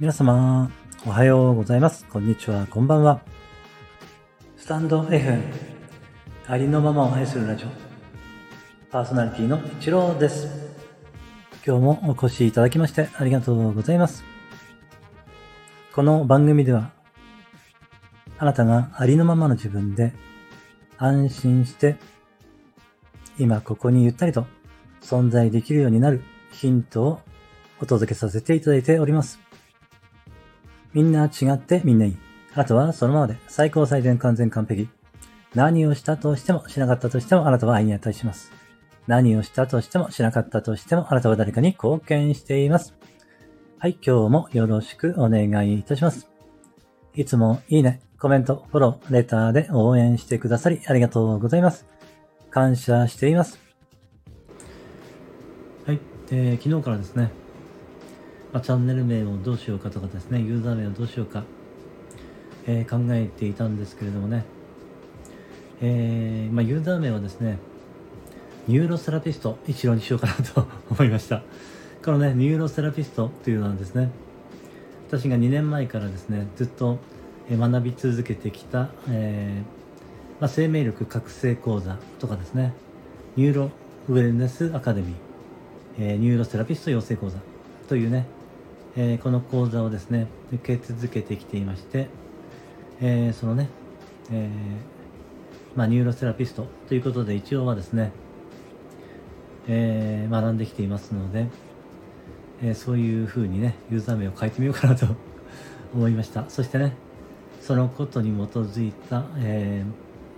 [0.00, 0.70] 皆様、
[1.04, 2.06] おはようございます。
[2.06, 3.20] こんにちは、こんばんは。
[4.56, 5.38] スタンド F、
[6.46, 7.68] ありのままを愛するラジオ、
[8.90, 10.48] パーソナリティの一郎です。
[11.66, 14.24] 今日もお越しいただきましてありがとうございます。
[15.92, 16.92] この番組では、
[18.38, 20.14] あなたがありのままの自分で
[20.96, 21.96] 安心して、
[23.38, 24.46] 今ここにゆったりと
[25.02, 27.20] 存在できるようになるヒントを
[27.82, 29.49] お届けさせていただいております。
[30.92, 32.16] みんな違ってみんないい。
[32.54, 34.88] あなたはそのままで最高最善完全完璧。
[35.54, 38.52] 何をしたとしてもしなかったとしてもあなたは愛に値します。
[39.06, 42.94] 何をしたとしてもしなかったとしてもあなたは誰かに貢献しています。
[43.78, 46.28] はい、今日もよろしくお願いいたします。
[47.14, 51.86] いつもいいね、コメント、フォロー、レターで応援してくださりありがとうございます。
[52.50, 53.58] 感謝しています。
[55.86, 57.30] はい、えー昨日からですね、
[58.52, 61.44] まあ、チャンネル名をどうしようかとかですね、ユーザー名をどうしようか、
[62.66, 64.44] えー考えていたんですけれどもね、
[65.80, 67.58] えーまあ、ユーザー名はですね、
[68.66, 71.42] ニューロセラピスト一郎にしようかなと 思いました。
[72.04, 74.10] このね、ニューロセラピストというのはですね、
[75.08, 76.98] 私が2年前からですね、ずっと
[77.50, 82.72] 学び続けてきた、えーまあ、生命力覚醒講座とかですね、
[83.36, 83.70] ニューロ
[84.08, 85.14] ウェルネスアカデミー、
[85.98, 87.38] えーニューロセラピスト養成講座
[87.88, 88.26] というね、
[88.96, 92.08] えーこの講座をですね、受け続けてきていまして、
[93.00, 93.68] えーそのね、
[94.32, 98.10] えーまあ、ニューロセラピストということで一応はですね、
[99.68, 101.46] え学んできていますので、
[102.62, 105.06] えそういう風にね、ユーザー名を変えてみようかなと
[105.94, 106.44] 思いました。
[106.48, 106.94] そしてね、
[107.60, 109.84] そのことに基づいた、え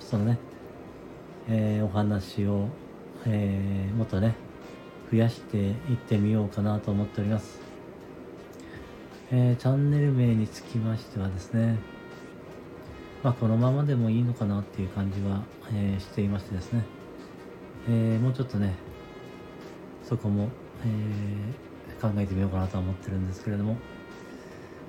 [0.00, 0.38] そのね、
[1.48, 2.66] えお話を、
[3.26, 4.34] えーもっとね、
[5.12, 7.69] 増やしていってみようかなと思っております。
[9.32, 11.78] えーチャンネル名につきましてはですね、
[13.22, 16.82] まあ、このままでもいいのかなっていう感じは、えーしていましてですね、
[17.88, 18.74] えーもうちょっとね、
[20.02, 20.48] そこも、
[20.84, 21.54] え
[22.02, 23.76] 考えてみようかなとは思ってるんですけれども、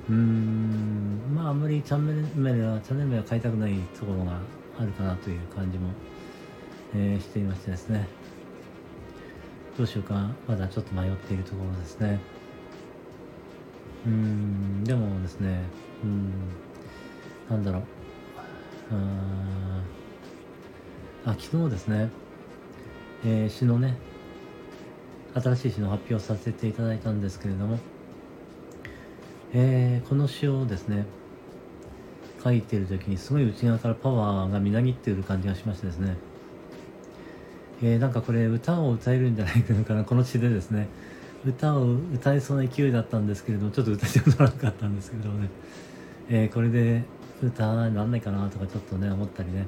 [0.10, 4.40] うーん、まあ、あんまりチャンネル名は、チャンネル名は変えたくないところが
[4.80, 5.92] あるかなという感じも、
[6.96, 8.08] えしていましてですね、
[9.78, 12.41] どうしようか、まだちょっと迷っているところですね。
[14.06, 15.62] うん、でもですね、
[16.04, 16.32] うん、
[17.50, 17.82] なんだろう、
[21.26, 22.10] あ、昨日ですね、
[23.24, 23.96] えー詩のね、
[25.36, 27.78] 新しい詩の発表させていただいたんですけれども、
[29.54, 31.06] えーこの詩をですね、
[32.44, 36.18] 書いてる時にすごい内側からパワーがみなぎっている感じがしましてですね、
[37.84, 40.88] えーなんかこれ歌を歌えるんじゃないかな、この詩でですね、
[41.46, 45.50] 歌を歌えそうな勢いだったんですけれど、ちょっと歌ってもらわなかったんですけどね、
[46.30, 47.04] えーこれで
[47.44, 49.66] 歌なんないかなとかちょっとね、思ったりね、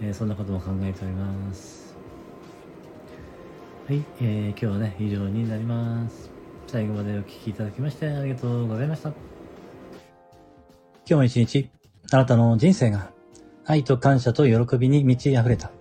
[0.00, 1.96] えーそんなことも考えております。
[3.88, 6.30] はい、えー今日はね、以上になります。
[6.68, 9.08] 最後までお聞きいただきましてありがとうございました。
[9.08, 9.16] 今
[11.06, 11.68] 日も一日、
[12.12, 13.10] あなたの人生が
[13.64, 15.72] 愛と感謝と喜びに満ち溢れた、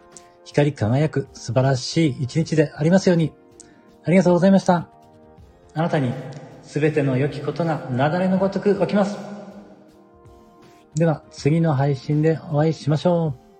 [0.44, 3.32] 光り輝く素晴らしい一日でありますように。
[4.04, 4.90] ありがとうございました。
[5.74, 6.12] あなたに
[6.64, 9.18] 全ての良きことが雪崩のごとく起きます。
[10.96, 13.51] では、次の配信でお会いしましょう。